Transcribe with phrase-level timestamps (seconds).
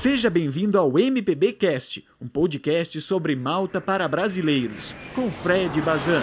[0.00, 6.22] Seja bem-vindo ao MPB Cast, um podcast sobre Malta para brasileiros, com Fred Bazan.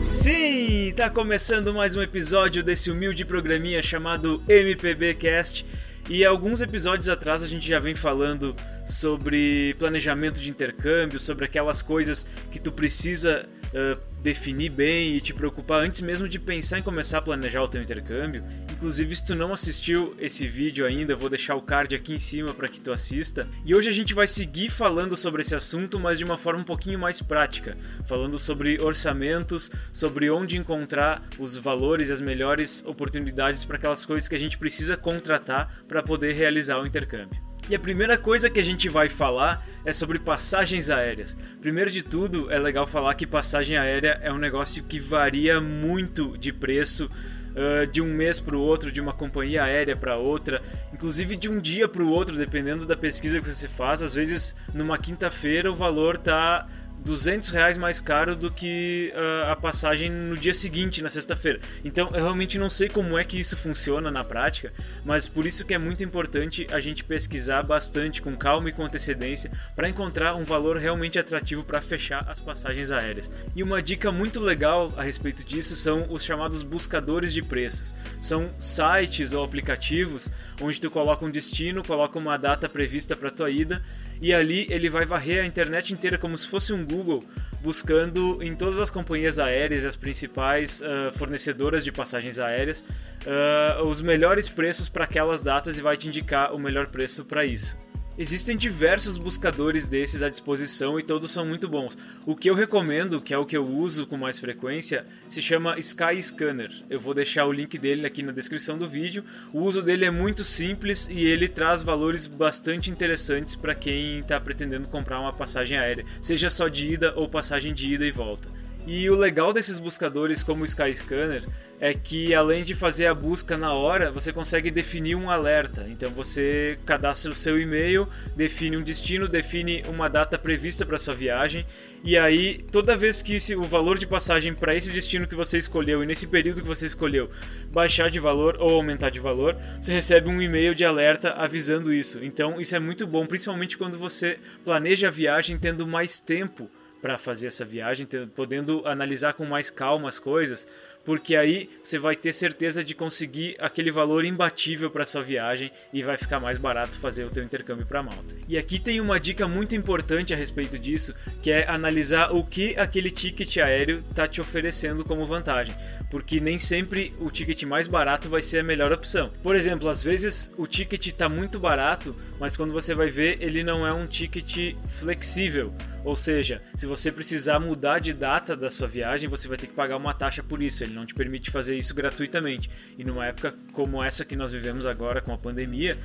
[0.00, 5.64] Sim, tá começando mais um episódio desse humilde programinha chamado MPB Cast.
[6.08, 8.54] E alguns episódios atrás a gente já vem falando
[8.84, 15.32] sobre planejamento de intercâmbio, sobre aquelas coisas que tu precisa uh, definir bem e te
[15.32, 18.44] preocupar antes mesmo de pensar em começar a planejar o teu intercâmbio.
[18.84, 22.18] Inclusive, se tu não assistiu esse vídeo ainda, eu vou deixar o card aqui em
[22.18, 23.48] cima para que tu assista.
[23.64, 26.64] E hoje a gente vai seguir falando sobre esse assunto, mas de uma forma um
[26.64, 33.64] pouquinho mais prática, falando sobre orçamentos, sobre onde encontrar os valores e as melhores oportunidades
[33.64, 37.40] para aquelas coisas que a gente precisa contratar para poder realizar o intercâmbio.
[37.70, 41.34] E a primeira coisa que a gente vai falar é sobre passagens aéreas.
[41.62, 46.36] Primeiro de tudo, é legal falar que passagem aérea é um negócio que varia muito
[46.36, 47.10] de preço
[47.54, 51.48] uh, de um mês para o outro, de uma companhia aérea para outra, inclusive de
[51.48, 54.02] um dia para o outro, dependendo da pesquisa que você faz.
[54.02, 56.66] Às vezes, numa quinta-feira, o valor tá
[57.04, 61.60] 200 reais mais caro do que uh, a passagem no dia seguinte, na sexta-feira.
[61.84, 64.72] Então eu realmente não sei como é que isso funciona na prática,
[65.04, 68.84] mas por isso que é muito importante a gente pesquisar bastante, com calma e com
[68.84, 73.30] antecedência, para encontrar um valor realmente atrativo para fechar as passagens aéreas.
[73.54, 77.94] E uma dica muito legal a respeito disso são os chamados buscadores de preços.
[78.20, 83.50] São sites ou aplicativos onde tu coloca um destino, coloca uma data prevista para tua
[83.50, 83.82] ida
[84.20, 87.22] e ali ele vai varrer a internet inteira como se fosse um Google,
[87.62, 92.84] buscando em todas as companhias aéreas, as principais uh, fornecedoras de passagens aéreas,
[93.26, 97.44] uh, os melhores preços para aquelas datas e vai te indicar o melhor preço para
[97.44, 97.83] isso.
[98.16, 101.98] Existem diversos buscadores desses à disposição e todos são muito bons.
[102.24, 105.76] O que eu recomendo, que é o que eu uso com mais frequência, se chama
[105.80, 106.70] Sky Scanner.
[106.88, 109.24] Eu vou deixar o link dele aqui na descrição do vídeo.
[109.52, 114.40] O uso dele é muito simples e ele traz valores bastante interessantes para quem está
[114.40, 118.48] pretendendo comprar uma passagem aérea, seja só de ida ou passagem de ida e volta.
[118.86, 121.42] E o legal desses buscadores como o Skyscanner
[121.80, 125.86] é que além de fazer a busca na hora, você consegue definir um alerta.
[125.88, 128.06] Então você cadastra o seu e-mail,
[128.36, 131.66] define um destino, define uma data prevista para sua viagem
[132.04, 136.02] e aí toda vez que o valor de passagem para esse destino que você escolheu
[136.02, 137.30] e nesse período que você escolheu
[137.72, 142.22] baixar de valor ou aumentar de valor, você recebe um e-mail de alerta avisando isso.
[142.22, 146.70] Então isso é muito bom, principalmente quando você planeja a viagem tendo mais tempo
[147.04, 150.66] para fazer essa viagem, podendo analisar com mais calma as coisas,
[151.04, 156.02] porque aí você vai ter certeza de conseguir aquele valor imbatível para sua viagem e
[156.02, 158.34] vai ficar mais barato fazer o teu intercâmbio para Malta.
[158.48, 162.74] E aqui tem uma dica muito importante a respeito disso, que é analisar o que
[162.78, 165.76] aquele ticket aéreo está te oferecendo como vantagem,
[166.10, 169.30] porque nem sempre o ticket mais barato vai ser a melhor opção.
[169.42, 173.62] Por exemplo, às vezes o ticket está muito barato, mas quando você vai ver ele
[173.62, 175.72] não é um ticket flexível
[176.04, 179.72] ou seja, se você precisar mudar de data da sua viagem, você vai ter que
[179.72, 180.84] pagar uma taxa por isso.
[180.84, 182.70] Ele não te permite fazer isso gratuitamente.
[182.98, 185.96] E numa época como essa que nós vivemos agora com a pandemia,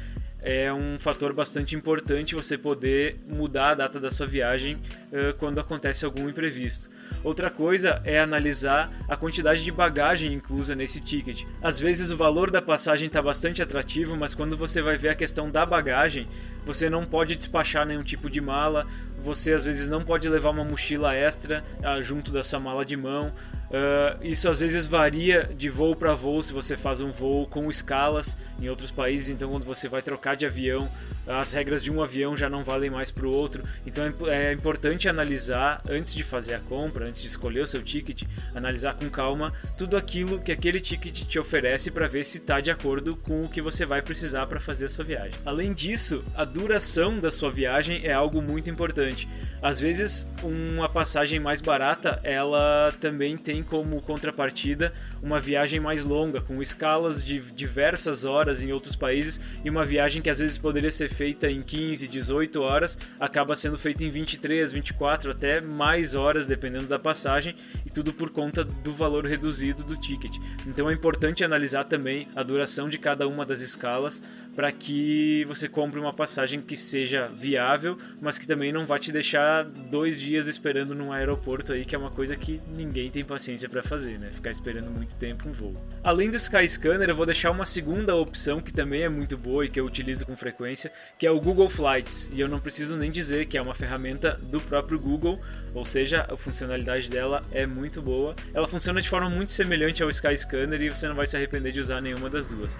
[0.41, 5.59] é um fator bastante importante você poder mudar a data da sua viagem uh, quando
[5.59, 6.89] acontece algum imprevisto.
[7.23, 11.43] Outra coisa é analisar a quantidade de bagagem inclusa nesse ticket.
[11.61, 15.15] Às vezes o valor da passagem está bastante atrativo, mas quando você vai ver a
[15.15, 16.27] questão da bagagem,
[16.65, 20.63] você não pode despachar nenhum tipo de mala, você às vezes não pode levar uma
[20.63, 23.33] mochila extra uh, junto da sua mala de mão.
[23.69, 27.69] Uh, isso às vezes varia de voo para voo se você faz um voo com
[27.69, 29.29] escalas em outros países.
[29.29, 30.89] Então, quando você vai trocar de avião,
[31.29, 33.63] as regras de um avião já não valem mais para o outro.
[33.85, 37.83] Então, é, é importante analisar antes de fazer a compra, antes de escolher o seu
[37.83, 38.23] ticket,
[38.55, 42.71] analisar com calma tudo aquilo que aquele ticket te oferece para ver se está de
[42.71, 45.37] acordo com o que você vai precisar para fazer a sua viagem.
[45.45, 49.27] Além disso, a duração da sua viagem é algo muito importante.
[49.61, 56.05] Às vezes, uma passagem mais barata, ela também tem tem como contrapartida uma viagem mais
[56.05, 60.57] longa, com escalas de diversas horas em outros países e uma viagem que às vezes
[60.57, 66.15] poderia ser feita em 15, 18 horas, acaba sendo feita em 23, 24, até mais
[66.15, 67.57] horas, dependendo da passagem.
[67.85, 70.37] e tudo por conta do valor reduzido do ticket.
[70.65, 74.21] Então é importante analisar também a duração de cada uma das escalas
[74.55, 79.11] para que você compre uma passagem que seja viável, mas que também não vá te
[79.11, 83.69] deixar dois dias esperando num aeroporto aí, que é uma coisa que ninguém tem paciência
[83.69, 84.29] para fazer, né?
[84.31, 85.75] Ficar esperando muito tempo um voo.
[86.03, 89.69] Além do Skyscanner, eu vou deixar uma segunda opção que também é muito boa e
[89.69, 92.29] que eu utilizo com frequência, que é o Google Flights.
[92.33, 95.39] E eu não preciso nem dizer que é uma ferramenta do próprio Google,
[95.73, 98.35] ou seja, a funcionalidade dela é muito boa.
[98.53, 101.79] Ela funciona de forma muito semelhante ao Skyscanner e você não vai se arrepender de
[101.79, 102.79] usar nenhuma das duas.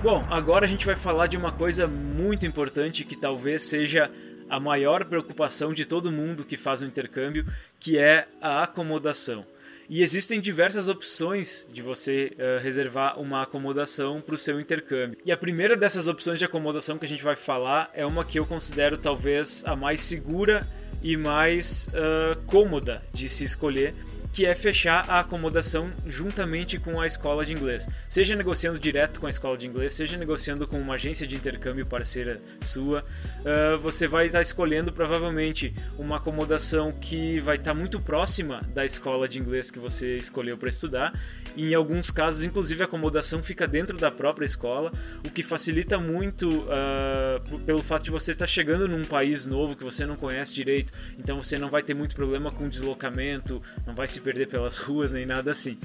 [0.00, 4.08] Bom, agora a gente vai falar de uma coisa muito importante que talvez seja
[4.48, 7.44] a maior preocupação de todo mundo que faz um intercâmbio,
[7.80, 9.44] que é a acomodação.
[9.88, 15.18] E existem diversas opções de você uh, reservar uma acomodação para o seu intercâmbio.
[15.24, 18.38] E a primeira dessas opções de acomodação que a gente vai falar é uma que
[18.38, 20.68] eu considero talvez a mais segura
[21.02, 23.94] e mais uh, cômoda de se escolher,
[24.32, 27.88] que é fechar a acomodação juntamente com a escola de inglês.
[28.08, 31.86] Seja negociando direto com a escola de inglês, seja negociando com uma agência de intercâmbio
[31.86, 33.04] parceira sua,
[33.40, 39.28] uh, você vai estar escolhendo provavelmente uma acomodação que vai estar muito próxima da escola
[39.28, 41.12] de inglês que você escolheu para estudar.
[41.60, 44.92] Em alguns casos, inclusive, a acomodação fica dentro da própria escola,
[45.26, 49.82] o que facilita muito uh, pelo fato de você estar chegando num país novo que
[49.82, 54.06] você não conhece direito, então você não vai ter muito problema com deslocamento, não vai
[54.06, 55.76] se perder pelas ruas nem nada assim.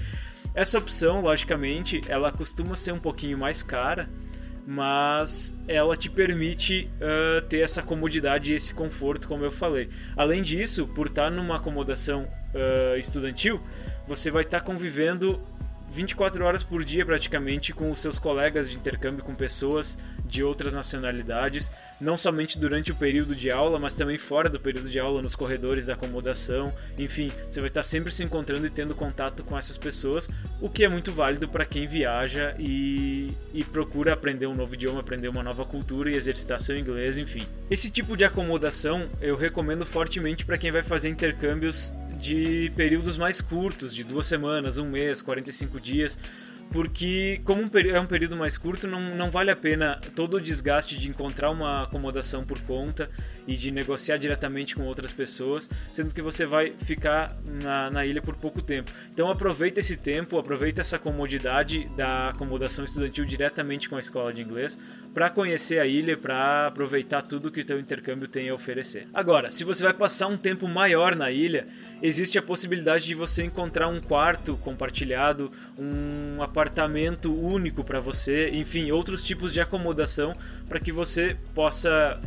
[0.53, 4.07] Essa opção, logicamente, ela costuma ser um pouquinho mais cara,
[4.67, 9.89] mas ela te permite uh, ter essa comodidade e esse conforto, como eu falei.
[10.15, 13.59] Além disso, por estar numa acomodação uh, estudantil,
[14.07, 15.41] você vai estar convivendo
[15.93, 20.73] 24 horas por dia praticamente com os seus colegas de intercâmbio com pessoas de outras
[20.73, 21.69] nacionalidades,
[22.01, 25.35] não somente durante o período de aula, mas também fora do período de aula, nos
[25.35, 26.73] corredores da acomodação.
[26.97, 30.27] Enfim, você vai estar sempre se encontrando e tendo contato com essas pessoas,
[30.59, 35.01] o que é muito válido para quem viaja e, e procura aprender um novo idioma,
[35.01, 37.45] aprender uma nova cultura e exercitar seu inglês, enfim.
[37.69, 43.41] Esse tipo de acomodação eu recomendo fortemente para quem vai fazer intercâmbios de períodos mais
[43.41, 46.17] curtos, de duas semanas, um mês, 45 dias,
[46.71, 50.97] porque como é um período mais curto, não, não vale a pena todo o desgaste
[50.97, 53.09] de encontrar uma acomodação por conta
[53.45, 58.21] e de negociar diretamente com outras pessoas, sendo que você vai ficar na, na ilha
[58.21, 58.89] por pouco tempo.
[59.11, 64.41] Então aproveita esse tempo, aproveita essa comodidade da acomodação estudantil diretamente com a escola de
[64.41, 64.77] inglês
[65.13, 69.07] para conhecer a ilha, para aproveitar tudo que o teu intercâmbio tem a oferecer.
[69.13, 71.67] Agora, se você vai passar um tempo maior na ilha,
[72.01, 78.91] existe a possibilidade de você encontrar um quarto compartilhado, um apartamento único para você, enfim,
[78.91, 80.35] outros tipos de acomodação
[80.67, 82.19] para que você possa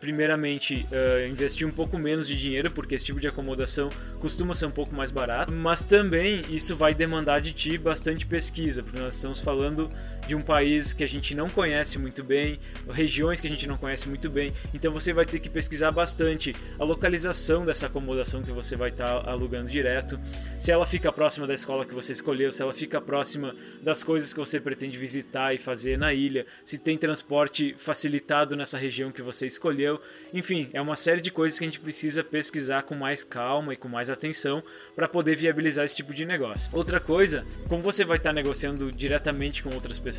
[0.00, 3.88] primeiramente uh, investir um pouco menos de dinheiro, porque esse tipo de acomodação
[4.20, 8.82] costuma ser um pouco mais barato, mas também isso vai demandar de ti bastante pesquisa,
[8.82, 9.88] porque nós estamos falando
[10.28, 12.60] de um país que a gente não conhece muito bem,
[12.90, 16.54] regiões que a gente não conhece muito bem, então você vai ter que pesquisar bastante
[16.78, 20.20] a localização dessa acomodação que você vai estar tá alugando direto,
[20.60, 24.34] se ela fica próxima da escola que você escolheu, se ela fica próxima das coisas
[24.34, 29.22] que você pretende visitar e fazer na ilha, se tem transporte facilitado nessa região que
[29.22, 29.98] você escolheu?
[30.34, 33.78] Enfim, é uma série de coisas que a gente precisa pesquisar com mais calma e
[33.78, 34.62] com mais atenção
[34.94, 36.68] para poder viabilizar esse tipo de negócio.
[36.74, 40.17] Outra coisa, como você vai estar negociando diretamente com outras pessoas,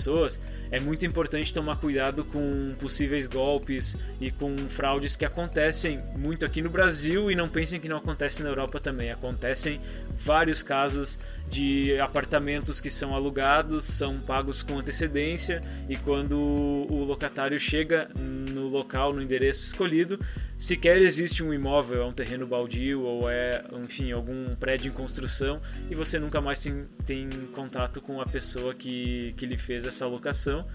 [0.71, 6.61] é muito importante tomar cuidado com possíveis golpes e com fraudes que acontecem muito aqui
[6.61, 9.11] no Brasil e não pensem que não acontece na Europa também.
[9.11, 9.81] Acontecem
[10.19, 11.19] vários casos
[11.49, 18.67] de apartamentos que são alugados, são pagos com antecedência e quando o locatário chega no
[18.67, 20.19] local, no endereço escolhido,
[20.57, 25.59] sequer existe um imóvel, é um terreno baldio ou é, enfim, algum prédio em construção
[25.89, 30.05] e você nunca mais tem, tem contato com a pessoa que, que lhe fez essa
[30.05, 30.67] locação.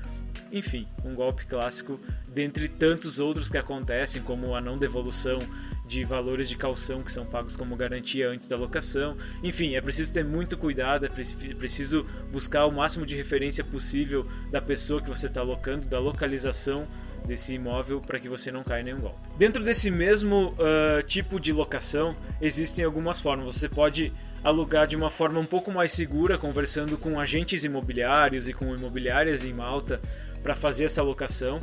[0.55, 5.41] Enfim, um golpe clássico dentre tantos outros que acontecem, como a não devolução
[5.85, 9.17] de valores de calção que são pagos como garantia antes da locação.
[9.43, 14.63] Enfim, é preciso ter muito cuidado, é preciso buscar o máximo de referência possível da
[14.63, 16.87] pessoa que você está alocando, da localização
[17.27, 19.19] desse imóvel para que você não caia em nenhum golpe.
[19.37, 23.47] Dentro desse mesmo uh, tipo de locação, existem algumas formas.
[23.47, 24.13] Você pode
[24.45, 29.45] alugar de uma forma um pouco mais segura, conversando com agentes imobiliários e com imobiliárias
[29.45, 30.01] em Malta
[30.45, 31.61] para fazer essa locação.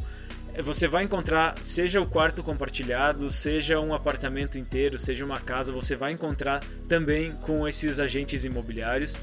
[0.62, 5.96] Você vai encontrar, seja o quarto compartilhado, seja um apartamento inteiro, seja uma casa, você
[5.96, 9.18] vai encontrar também com esses agentes imobiliários.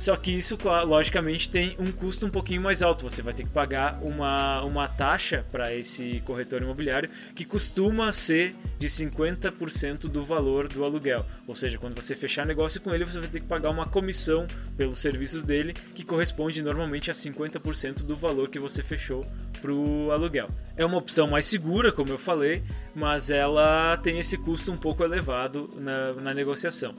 [0.00, 3.04] Só que isso, logicamente, tem um custo um pouquinho mais alto.
[3.04, 8.56] Você vai ter que pagar uma, uma taxa para esse corretor imobiliário que costuma ser
[8.78, 11.26] de 50% do valor do aluguel.
[11.46, 14.46] Ou seja, quando você fechar negócio com ele, você vai ter que pagar uma comissão
[14.74, 19.22] pelos serviços dele que corresponde normalmente a 50% do valor que você fechou
[19.60, 20.48] para o aluguel.
[20.78, 22.62] É uma opção mais segura, como eu falei,
[22.94, 26.94] mas ela tem esse custo um pouco elevado na, na negociação.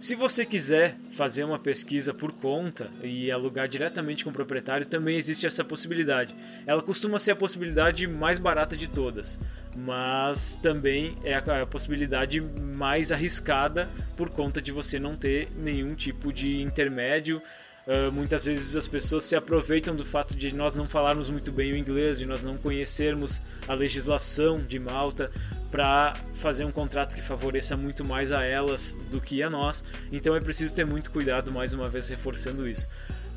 [0.00, 5.18] Se você quiser fazer uma pesquisa por conta e alugar diretamente com o proprietário, também
[5.18, 6.34] existe essa possibilidade.
[6.66, 9.38] Ela costuma ser a possibilidade mais barata de todas,
[9.76, 16.32] mas também é a possibilidade mais arriscada por conta de você não ter nenhum tipo
[16.32, 17.42] de intermédio
[17.86, 21.72] Uh, muitas vezes as pessoas se aproveitam do fato de nós não falarmos muito bem
[21.72, 25.32] o inglês, de nós não conhecermos a legislação de Malta
[25.70, 29.84] para fazer um contrato que favoreça muito mais a elas do que a nós.
[30.10, 32.88] Então é preciso ter muito cuidado, mais uma vez reforçando isso.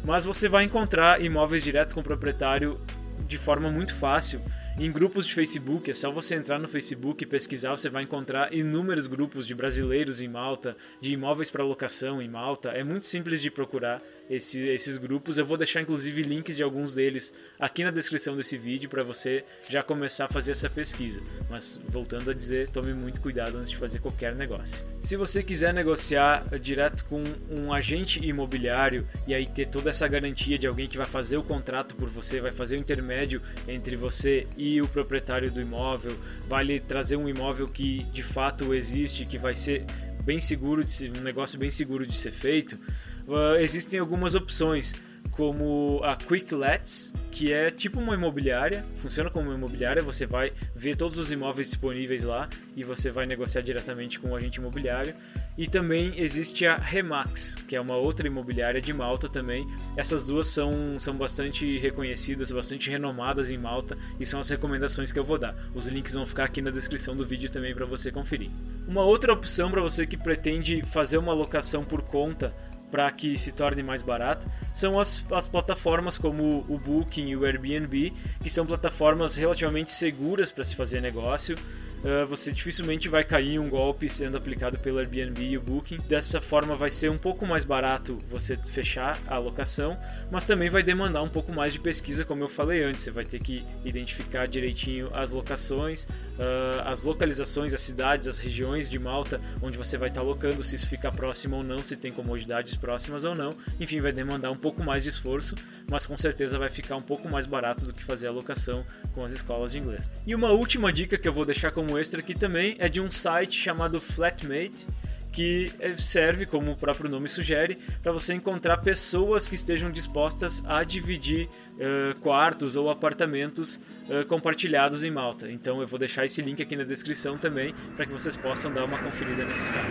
[0.04, 2.80] Mas você vai encontrar imóveis direto com o proprietário
[3.28, 4.42] de forma muito fácil
[4.76, 8.52] em grupos de Facebook, é só você entrar no Facebook e pesquisar, você vai encontrar
[8.52, 12.70] inúmeros grupos de brasileiros em Malta, de imóveis para locação em Malta.
[12.70, 15.38] É muito simples de procurar esse, esses grupos.
[15.38, 19.44] Eu vou deixar inclusive links de alguns deles aqui na descrição desse vídeo para você
[19.70, 21.22] já começar a fazer essa pesquisa.
[21.50, 24.86] Mas voltando a dizer, tome muito cuidado antes de fazer qualquer negócio.
[25.02, 30.58] Se você quiser negociar direto com um agente imobiliário e aí ter toda essa garantia
[30.58, 34.48] de alguém que vai fazer o contrato por você, vai fazer o intermédio entre você
[34.58, 39.38] e o proprietário do imóvel, vai lhe trazer um imóvel que de fato existe, que
[39.38, 39.86] vai ser
[40.24, 42.80] bem seguro, de ser, um negócio bem seguro de ser feito,
[43.28, 44.94] uh, existem algumas opções
[45.36, 50.54] como a Quick Lets, que é tipo uma imobiliária, funciona como uma imobiliária, você vai
[50.76, 55.16] ver todos os imóveis disponíveis lá e você vai negociar diretamente com o agente imobiliário.
[55.58, 59.68] E também existe a Remax, que é uma outra imobiliária de Malta também.
[59.98, 65.18] Essas duas são, são bastante reconhecidas, bastante renomadas em Malta e são as recomendações que
[65.18, 65.56] eu vou dar.
[65.74, 68.52] Os links vão ficar aqui na descrição do vídeo também para você conferir.
[68.88, 72.54] Uma outra opção para você que pretende fazer uma locação por conta
[72.94, 77.44] para que se torne mais barata são as, as plataformas como o Booking e o
[77.44, 81.58] Airbnb, que são plataformas relativamente seguras para se fazer negócio
[82.04, 86.00] uh, você dificilmente vai cair em um golpe sendo aplicado pelo Airbnb e o Booking.
[86.08, 89.98] Dessa forma, vai ser um pouco mais barato você fechar a locação,
[90.32, 93.04] mas também vai demandar um pouco mais de pesquisa, como eu falei antes.
[93.04, 98.90] Você vai ter que identificar direitinho as locações, uh, as localizações, as cidades, as regiões
[98.90, 102.12] de Malta onde você vai estar alocando, se isso fica próximo ou não, se tem
[102.12, 103.56] comodidades próximas ou não.
[103.80, 105.56] Enfim, vai demandar um pouco mais de esforço,
[105.90, 109.24] mas com certeza vai ficar um pouco mais barato do que fazer a locação com
[109.24, 110.10] as escolas de inglês.
[110.26, 113.10] E uma última dica que eu vou deixar como extra aqui também é de um
[113.10, 114.88] site chamado Flatmate
[115.34, 120.64] que é, serve, como o próprio nome sugere, para você encontrar pessoas que estejam dispostas
[120.68, 125.50] a dividir uh, quartos ou apartamentos uh, compartilhados em Malta.
[125.50, 128.86] Então eu vou deixar esse link aqui na descrição também para que vocês possam dar
[128.86, 129.88] uma conferida nesse site.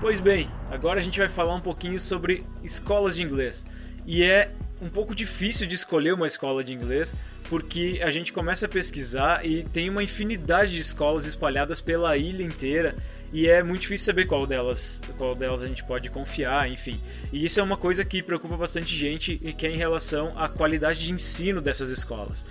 [0.00, 3.64] Pois bem, agora a gente vai falar um pouquinho sobre escolas de inglês.
[4.04, 7.14] E é um pouco difícil de escolher uma escola de inglês,
[7.48, 12.42] porque a gente começa a pesquisar e tem uma infinidade de escolas espalhadas pela ilha
[12.42, 12.94] inteira
[13.32, 17.00] e é muito difícil saber qual delas, qual delas a gente pode confiar, enfim.
[17.32, 20.48] E isso é uma coisa que preocupa bastante gente e que é em relação à
[20.48, 22.46] qualidade de ensino dessas escolas.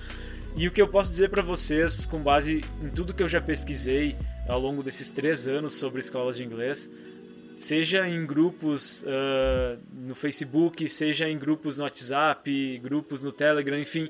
[0.56, 3.40] E o que eu posso dizer para vocês, com base em tudo que eu já
[3.40, 4.16] pesquisei
[4.48, 6.90] ao longo desses três anos sobre escolas de inglês,
[7.58, 14.10] seja em grupos uh, no Facebook, seja em grupos no WhatsApp, grupos no Telegram, enfim,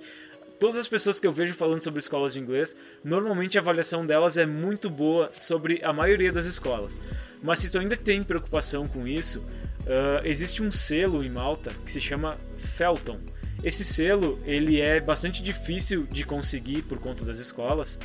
[0.59, 4.37] todas as pessoas que eu vejo falando sobre escolas de inglês, normalmente a avaliação delas
[4.37, 6.99] é muito boa sobre a maioria das escolas.
[7.41, 11.91] Mas se tu ainda tem preocupação com isso, uh, existe um selo em Malta que
[11.91, 13.19] se chama Felton.
[13.63, 17.97] Esse selo ele é bastante difícil de conseguir por conta das escolas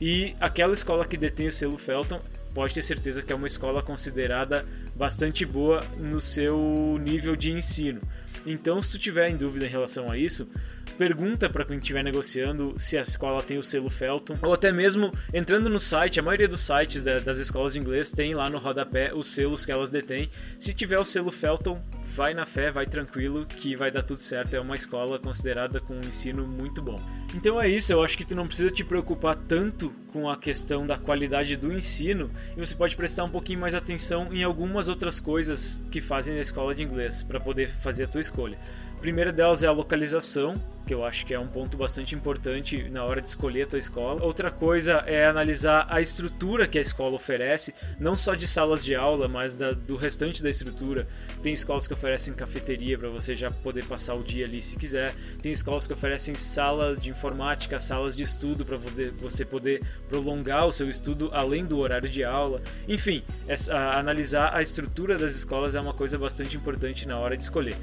[0.00, 2.20] e aquela escola que detém o selo Felton
[2.56, 8.00] pode ter certeza que é uma escola considerada bastante boa no seu nível de ensino.
[8.46, 10.48] Então, se tu tiver em dúvida em relação a isso,
[10.96, 15.12] pergunta para quem estiver negociando se a escola tem o selo Felton, ou até mesmo
[15.34, 19.12] entrando no site, a maioria dos sites das escolas de inglês tem lá no rodapé
[19.12, 20.30] os selos que elas detêm.
[20.58, 21.78] Se tiver o selo Felton,
[22.14, 24.54] vai na fé, vai tranquilo que vai dar tudo certo.
[24.54, 26.98] É uma escola considerada com um ensino muito bom.
[27.34, 30.86] Então é isso, eu acho que tu não precisa te preocupar tanto com a questão
[30.86, 35.20] da qualidade do ensino e você pode prestar um pouquinho mais atenção em algumas outras
[35.20, 38.58] coisas que fazem na escola de inglês para poder fazer a tua escolha.
[38.96, 42.88] A primeira delas é a localização, que eu acho que é um ponto bastante importante
[42.88, 44.22] na hora de escolher a tua escola.
[44.22, 48.94] Outra coisa é analisar a estrutura que a escola oferece, não só de salas de
[48.94, 51.06] aula, mas da, do restante da estrutura.
[51.42, 55.14] Tem escolas que oferecem cafeteria para você já poder passar o dia ali se quiser.
[55.42, 58.76] Tem escolas que oferecem sala de informática, salas de estudo para
[59.20, 62.60] você poder prolongar o seu estudo além do horário de aula.
[62.86, 67.42] Enfim, essa, analisar a estrutura das escolas é uma coisa bastante importante na hora de
[67.42, 67.76] escolher.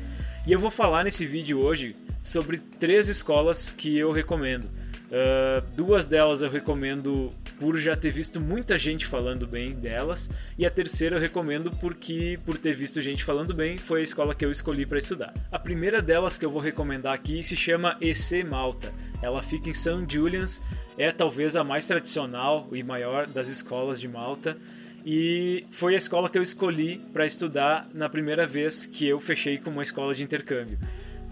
[0.46, 4.66] E eu vou falar nesse vídeo hoje sobre três escolas que eu recomendo.
[4.66, 10.66] Uh, duas delas eu recomendo por já ter visto muita gente falando bem delas, e
[10.66, 14.46] a terceira eu recomendo porque, por ter visto gente falando bem, foi a escola que
[14.46, 15.34] eu escolhi para estudar.
[15.52, 18.94] A primeira delas que eu vou recomendar aqui se chama EC Malta.
[19.22, 20.06] Ela fica em St.
[20.08, 20.62] Julian's,
[20.98, 24.58] é talvez a mais tradicional e maior das escolas de Malta
[25.06, 29.58] e foi a escola que eu escolhi para estudar na primeira vez que eu fechei
[29.58, 30.80] com uma escola de intercâmbio.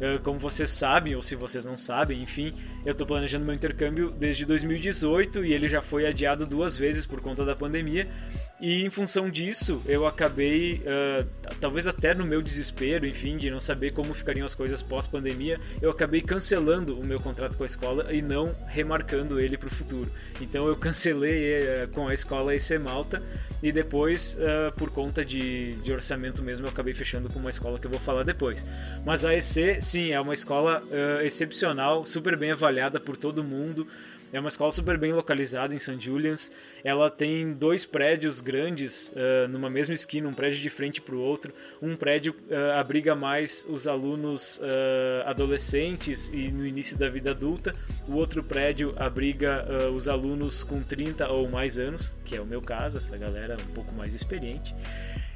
[0.01, 2.53] Ah, como vocês sabem, ou se vocês não sabem, enfim,
[2.83, 7.21] eu estou planejando meu intercâmbio desde 2018 e ele já foi adiado duas vezes por
[7.21, 8.07] conta da pandemia.
[8.61, 11.27] E em função disso, eu acabei, uh,
[11.59, 15.89] talvez até no meu desespero, enfim, de não saber como ficariam as coisas pós-pandemia, eu
[15.89, 20.11] acabei cancelando o meu contrato com a escola e não remarcando ele para o futuro.
[20.39, 23.23] Então eu cancelei uh, com a escola EC Malta
[23.63, 27.79] e depois, uh, por conta de, de, orçamento mesmo, eu acabei fechando com uma escola
[27.79, 28.63] que eu vou falar depois.
[29.03, 30.83] Mas a EC, sim, é uma escola
[31.23, 33.87] excepcional, super bem avaliada por todo mundo.
[34.33, 35.99] É uma escola super bem localizada em St.
[35.99, 36.51] Julian's.
[36.85, 41.19] Ela tem dois prédios grandes uh, numa mesma esquina, um prédio de frente para o
[41.19, 41.53] outro.
[41.81, 47.75] Um prédio uh, abriga mais os alunos uh, adolescentes e no início da vida adulta.
[48.07, 52.61] O outro prédio abriga os alunos com 30 ou mais anos, que é o meu
[52.61, 54.73] caso, essa galera um pouco mais experiente.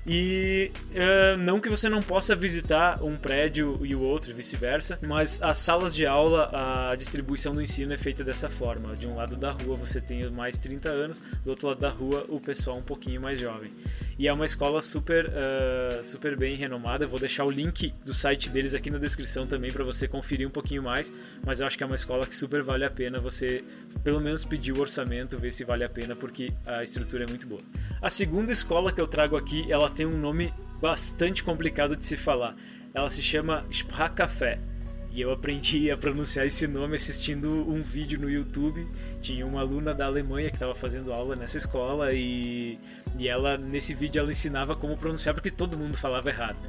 [0.08, 5.42] E uh, não que você não possa visitar um prédio e o outro, vice-versa, mas
[5.42, 6.52] as salas de aula,
[6.92, 8.96] a distribuição do ensino é feita dessa forma.
[8.96, 12.26] De um lado da rua você tem mais 30 anos, do outro lado da rua
[12.30, 13.72] o pessoal um pouquinho mais jovem.
[14.18, 17.06] E é uma escola super, uh, super bem renomada.
[17.06, 20.52] Vou deixar o link do site deles aqui na descrição também para você conferir um
[20.52, 21.14] pouquinho mais.
[21.46, 23.64] Mas eu acho que é uma escola que super vale a pena você,
[24.04, 27.46] pelo menos, pedir o orçamento, ver se vale a pena, porque a estrutura é muito
[27.46, 27.62] boa.
[28.02, 32.16] A segunda escola que eu trago aqui, ela tem um nome bastante complicado de se
[32.16, 32.56] falar.
[32.94, 34.75] Ela se chama Sprachcafé.
[35.16, 38.86] E eu aprendi a pronunciar esse nome assistindo um vídeo no YouTube.
[39.22, 42.78] Tinha uma aluna da Alemanha que estava fazendo aula nessa escola e,
[43.18, 46.62] e ela nesse vídeo ela ensinava como pronunciar porque todo mundo falava errado.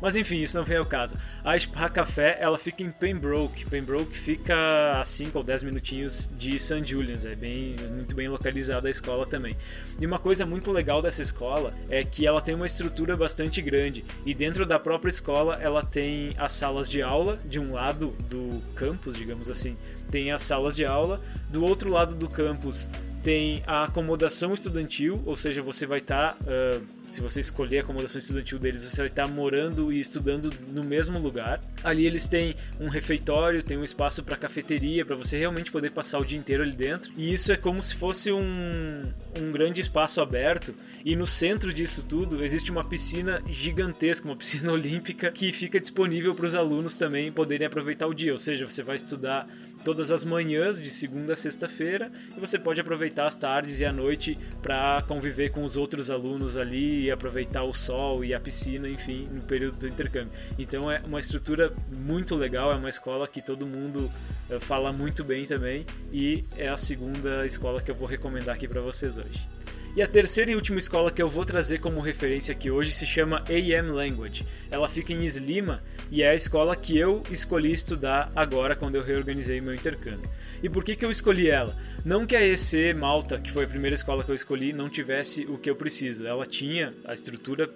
[0.00, 1.16] Mas enfim, isso não vem ao caso.
[1.44, 3.66] A Spa Café, ela fica em Pembroke.
[3.66, 6.84] Pembroke fica a 5 ou 10 minutinhos de St.
[6.84, 9.56] Julian's, é bem, muito bem localizada a escola também.
[9.98, 14.04] E uma coisa muito legal dessa escola é que ela tem uma estrutura bastante grande
[14.24, 18.62] e dentro da própria escola ela tem as salas de aula de um lado do
[18.74, 19.76] campus, digamos assim,
[20.10, 22.88] tem as salas de aula, do outro lado do campus
[23.26, 27.80] tem a acomodação estudantil, ou seja, você vai estar, tá, uh, se você escolher a
[27.80, 31.60] acomodação estudantil deles, você vai estar tá morando e estudando no mesmo lugar.
[31.82, 36.20] Ali eles têm um refeitório, tem um espaço para cafeteria, para você realmente poder passar
[36.20, 37.10] o dia inteiro ali dentro.
[37.16, 39.02] E isso é como se fosse um,
[39.40, 40.72] um grande espaço aberto.
[41.04, 46.32] E no centro disso tudo existe uma piscina gigantesca, uma piscina olímpica, que fica disponível
[46.32, 48.32] para os alunos também poderem aproveitar o dia.
[48.32, 49.48] Ou seja, você vai estudar
[49.86, 53.92] todas as manhãs, de segunda a sexta-feira, e você pode aproveitar as tardes e a
[53.92, 58.88] noite para conviver com os outros alunos ali e aproveitar o sol e a piscina,
[58.88, 60.32] enfim, no período do intercâmbio.
[60.58, 64.10] Então é uma estrutura muito legal, é uma escola que todo mundo
[64.50, 68.66] eh, fala muito bem também e é a segunda escola que eu vou recomendar aqui
[68.66, 69.48] para vocês hoje.
[69.96, 73.06] E a terceira e última escola que eu vou trazer como referência aqui hoje se
[73.06, 74.44] chama AM Language.
[74.70, 79.02] Ela fica em Slima e é a escola que eu escolhi estudar agora quando eu
[79.02, 80.28] reorganizei meu intercâmbio.
[80.62, 81.74] E por que, que eu escolhi ela?
[82.04, 85.46] Não que a EC Malta, que foi a primeira escola que eu escolhi, não tivesse
[85.46, 86.26] o que eu preciso.
[86.26, 87.70] Ela tinha a estrutura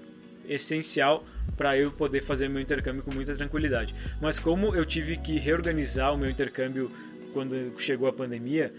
[0.46, 1.24] essencial
[1.56, 3.94] para eu poder fazer meu intercâmbio com muita tranquilidade.
[4.20, 6.90] Mas como eu tive que reorganizar o meu intercâmbio
[7.32, 8.70] quando chegou a pandemia,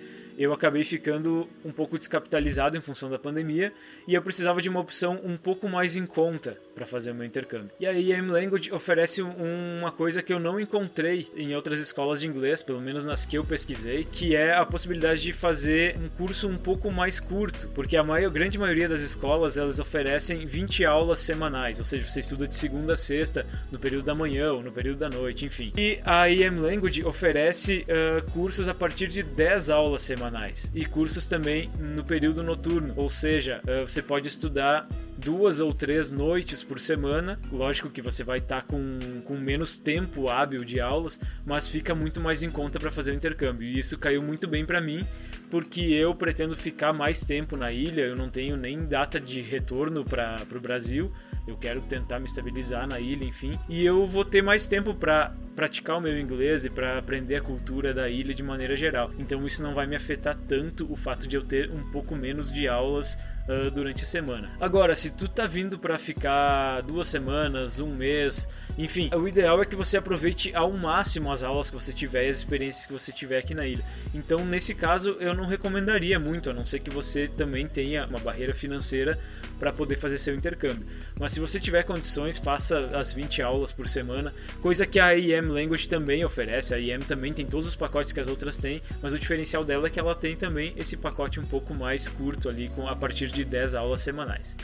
[0.41, 3.71] eu acabei ficando um pouco descapitalizado em função da pandemia
[4.07, 7.25] e eu precisava de uma opção um pouco mais em conta para fazer o meu
[7.25, 7.71] intercâmbio.
[7.79, 12.27] E a EM Language oferece uma coisa que eu não encontrei em outras escolas de
[12.27, 16.47] inglês, pelo menos nas que eu pesquisei, que é a possibilidade de fazer um curso
[16.47, 21.19] um pouco mais curto, porque a maior, grande maioria das escolas elas oferecem 20 aulas
[21.19, 24.71] semanais, ou seja, você estuda de segunda a sexta no período da manhã ou no
[24.71, 25.71] período da noite, enfim.
[25.77, 31.25] E a EM Language oferece uh, cursos a partir de 10 aulas semanais e cursos
[31.25, 34.87] também no período noturno, ou seja, uh, você pode estudar
[35.23, 37.39] duas ou três noites por semana.
[37.51, 41.93] Lógico que você vai estar tá com, com menos tempo hábil de aulas, mas fica
[41.93, 43.67] muito mais em conta para fazer o intercâmbio.
[43.67, 45.05] E isso caiu muito bem para mim,
[45.49, 48.01] porque eu pretendo ficar mais tempo na ilha.
[48.01, 51.11] Eu não tenho nem data de retorno para o Brasil.
[51.47, 53.57] Eu quero tentar me estabilizar na ilha, enfim.
[53.69, 57.41] E eu vou ter mais tempo para praticar o meu inglês e para aprender a
[57.41, 59.11] cultura da ilha de maneira geral.
[59.17, 62.51] Então isso não vai me afetar tanto o fato de eu ter um pouco menos
[62.51, 64.49] de aulas uh, durante a semana.
[64.59, 69.65] Agora, se tu tá vindo para ficar duas semanas, um mês, enfim, o ideal é
[69.65, 73.11] que você aproveite ao máximo as aulas que você tiver e as experiências que você
[73.11, 73.83] tiver aqui na ilha.
[74.13, 78.19] Então, nesse caso, eu não recomendaria muito, a não ser que você também tenha uma
[78.19, 79.19] barreira financeira
[79.59, 80.85] para poder fazer seu intercâmbio.
[81.19, 85.40] Mas se você tiver condições, faça as 20 aulas por semana, coisa que a IEM
[85.49, 86.73] Language também oferece.
[86.73, 89.87] A IEM também tem todos os pacotes que as outras têm, mas o diferencial dela
[89.87, 93.27] é que ela tem também esse pacote um pouco mais curto ali, com a partir
[93.27, 94.55] de 10 aulas semanais.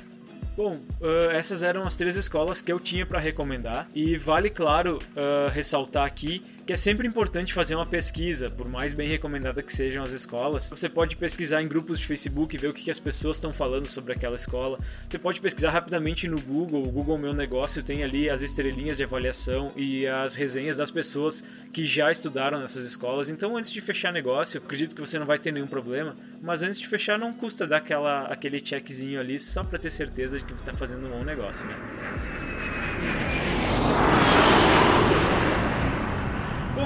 [0.56, 4.98] Bom, uh, essas eram as três escolas que eu tinha para recomendar e vale, claro,
[4.98, 9.74] uh, ressaltar aqui que é sempre importante fazer uma pesquisa, por mais bem recomendada que
[9.74, 10.68] sejam as escolas.
[10.68, 14.12] Você pode pesquisar em grupos de Facebook, ver o que as pessoas estão falando sobre
[14.12, 14.78] aquela escola.
[15.10, 19.04] Você pode pesquisar rapidamente no Google, o Google Meu Negócio tem ali as estrelinhas de
[19.06, 23.30] avaliação e as resenhas das pessoas que já estudaram nessas escolas.
[23.30, 26.80] Então, antes de fechar negócio, acredito que você não vai ter nenhum problema, mas antes
[26.80, 30.52] de fechar não custa dar aquela, aquele checkzinho ali só para ter certeza de que
[30.52, 33.47] está fazendo um bom negócio, né?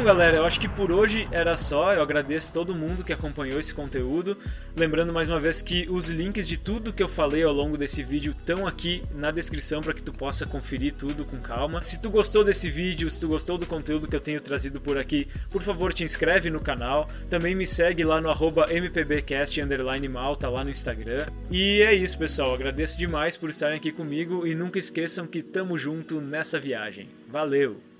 [0.02, 1.94] Bom, galera, eu acho que por hoje era só.
[1.94, 4.36] Eu agradeço todo mundo que acompanhou esse conteúdo.
[4.76, 8.02] Lembrando mais uma vez que os links de tudo que eu falei ao longo desse
[8.02, 11.84] vídeo estão aqui na descrição para que tu possa conferir tudo com calma.
[11.84, 14.98] Se tu gostou desse vídeo, se tu gostou do conteúdo que eu tenho trazido por
[14.98, 17.08] aqui, por favor, te inscreve no canal.
[17.30, 21.28] Também me segue lá no mpbcast_malta lá no Instagram.
[21.52, 22.56] E é isso, pessoal.
[22.56, 27.08] Agradeço demais por estarem aqui comigo e nunca esqueçam que tamo junto nessa viagem.
[27.30, 27.90] Valeu!